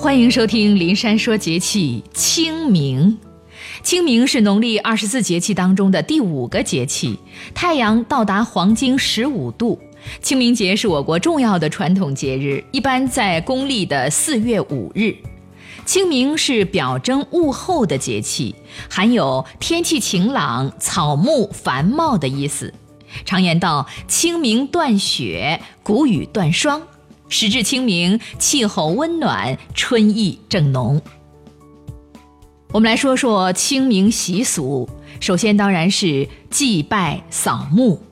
[0.00, 2.02] 欢迎收听《林珊说节气》。
[2.14, 3.18] 清明，
[3.82, 7.18] 清明是农历二十四节气当中的第五个节气，
[7.52, 9.78] 太阳到达黄经十五度。
[10.22, 15.14] 清明节是我国重要的传统节日，一般在公历的四月五日。
[15.84, 18.54] 清明是表征物候的节气，
[18.88, 22.72] 含有天气晴朗、草木繁茂的意思。
[23.26, 26.80] 常言道：“清明断雪，谷雨断霜。”
[27.30, 31.00] 时至清明，气候温暖，春意正浓。
[32.72, 34.88] 我们来说说清明习俗。
[35.20, 38.02] 首先当然是祭拜扫墓。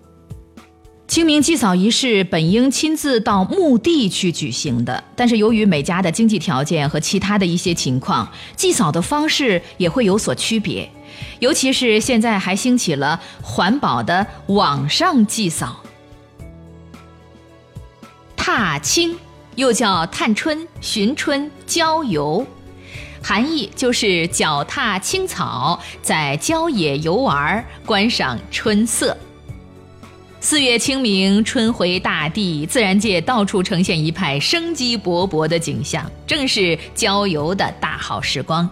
[1.06, 10.88] 清明祭扫仪式本应亲自到墓地去举行的，但是由于每家的经济条件和其他的一些情况，祭扫的方式也会有所区别。
[11.41, 15.82] 尤其是现在还兴起了环保的网上祭扫。
[18.50, 19.14] 踏青
[19.56, 22.46] 又叫探春、寻春、郊游，
[23.22, 29.14] 含义就是脚踏青草，在郊野游玩，观赏春色。
[30.41, 38.66] 四月清明，春回大地，自然界到处呈现一派生机勃勃的景象，正是郊游的大好时光。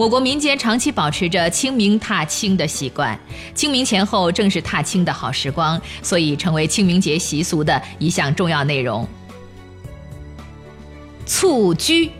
[0.00, 3.20] 我国民间长期保持着清明踏青的习惯，
[3.54, 9.06] 清明前后正是踏青的好时光，所以成为清明节习俗的一项重要内容。
[11.26, 12.10] 蹴鞠，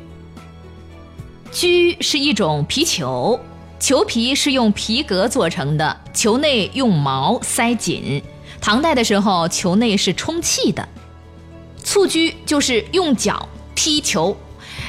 [1.51, 3.41] 鞠是一种皮球，
[3.79, 8.23] 球皮是用皮革做成的，球内用毛塞紧。
[8.61, 10.87] 唐代的时候，球内是充气的。
[11.83, 14.37] 蹴鞠就是用脚踢球。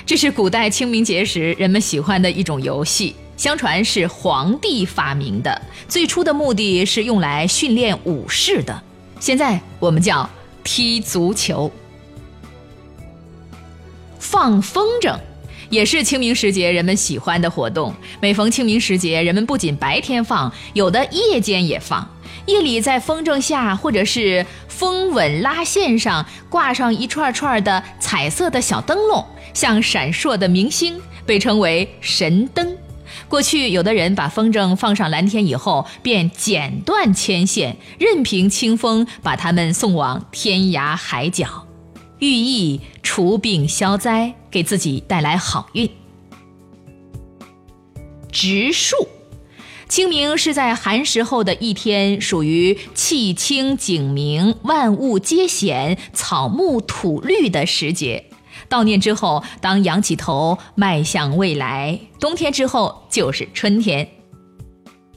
[0.05, 8.81] 这是古代清明节时人们喜欢的一种游戏，相传是皇帝发明的，最初的目的是用来训练武士的。
[9.19, 10.29] 现在我们叫
[10.63, 11.71] 踢足球。
[14.19, 15.17] 放风筝，
[15.71, 17.91] 也是清明时节人们喜欢的活动。
[18.19, 22.07] 每逢清明时节，人们不仅白天放，有的夜间也放。
[22.45, 29.25] 夜里在风筝下或者是风稳拉线上挂上一串串的彩色的小灯笼。
[29.53, 32.75] 像闪烁的明星，被称为神灯。
[33.27, 41.65] 过去有的人把风筝放上蓝天以后，便剪断牵线，任凭清风把它们送往天涯海角，
[42.21, 45.89] 寓意除病消灾，给自己带来好运。
[48.31, 48.95] 植树，
[49.89, 58.23] 清明是在寒食后的一天，属于气清景明、万物皆显、草木土绿的时节。
[58.69, 64.07] 悼念之后，当仰起头迈向未来，冬天之后就是春天。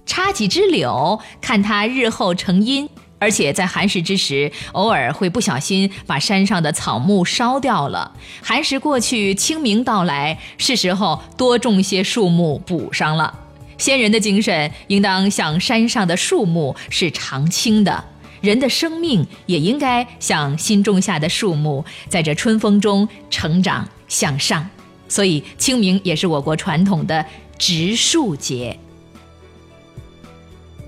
[0.07, 2.89] 插几枝柳，看它日后成荫。
[3.19, 8.13] 而且在寒食之时，偶尔会不小心把山上的草木烧掉了。
[8.43, 13.41] 寒食过去，清明到来，是时候多种些树木补上了。
[13.79, 18.05] 先人的精神，应当像山上的树木，是常青的。
[18.41, 24.69] 人的生命也应该像新种下的树木，在这春风中成长向上。
[25.09, 27.25] 所以，清明也是我国传统的
[27.59, 28.79] 植树节。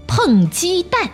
[0.07, 1.11] 碰鸡蛋，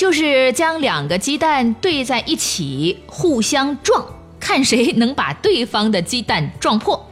[0.00, 4.02] 就是将两个鸡蛋对在一起，互相撞，
[4.40, 7.06] 看谁能把对方的鸡蛋撞破。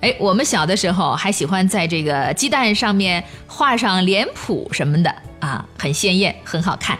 [0.00, 6.98] 哎，我们小的时候还喜欢在这个鸡蛋上面画上脸谱什么的啊，很鲜艳，很好看。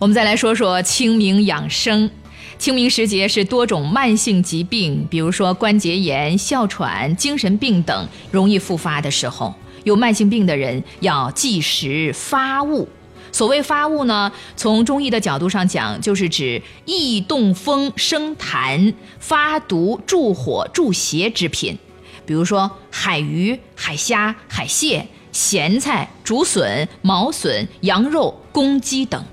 [0.00, 2.10] 我们再来说说清明养生。
[2.58, 9.54] 清明时节是多种慢性疾病，比如说关节炎、哮喘、精神病等容易复发的时候。
[9.84, 12.88] 有慢性病的人要忌食发物。
[13.30, 21.76] 所谓发物呢，从中医的角度上讲，就是指易动风生痰、发毒助火助邪之品，
[22.24, 29.24] 比如说海鱼、海虾、海蟹、咸菜、竹笋、毛笋、羊肉、公鸡等。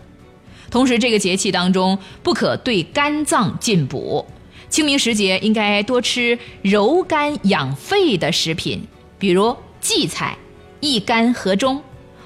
[0.72, 4.25] 同时，这个节气当中不可对肝脏进补。
[4.70, 8.81] 清明时节应该多吃柔肝养肺的食品，
[9.20, 10.38] 比如荠菜，
[10.81, 11.78] 益肝和中；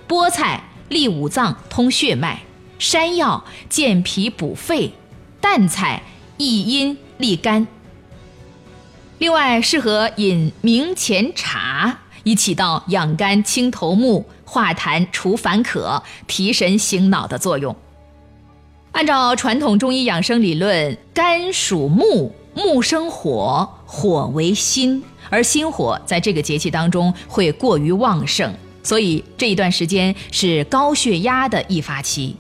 [0.08, 2.40] 菠菜利五脏通血脉；
[2.80, 4.92] 山药健脾补肺；
[5.40, 6.02] 淡菜
[6.38, 7.68] 益阴利肝。
[9.20, 17.76] 另外，适合饮明前茶，以起到养肝清头目、化痰除烦渴、提神醒脑的作用。
[18.92, 32.36] 按照传统中医养生理论，肝属木，木生火，火为心，而心火在这个节气当中会过于旺盛，所以这一段时间是高血压的易发期。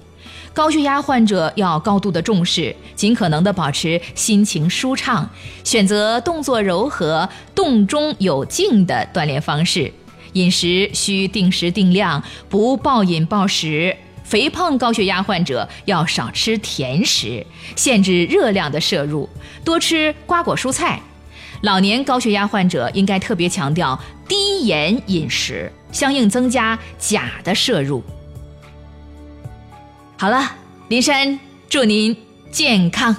[0.53, 5.29] 高血压患者要高度的重视，尽可能的保持心情舒畅，
[5.65, 9.91] 选择动作柔和、动中有静的锻炼方式。
[10.31, 13.97] 饮食需定时定量，不暴饮暴食。
[14.25, 17.45] 肥胖高血压患者要少吃甜食，
[17.75, 19.29] 限制热量的摄入，
[19.63, 20.99] 多吃瓜果蔬菜。
[21.61, 28.03] 老年高血压患者应该特别强调低盐饮食，相应增加钾的摄入。
[30.17, 30.55] 好了，
[30.89, 31.39] 林珊
[31.69, 32.17] 祝您
[32.51, 33.15] 健康。